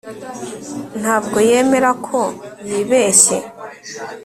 ntabwo 0.99 1.37
yemera 1.49 1.91
ko 2.05 2.19
yibeshye 2.67 3.37